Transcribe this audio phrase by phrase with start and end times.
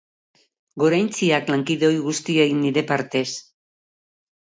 [0.83, 3.27] Goraintziak lankide ohi guztiei nire partez.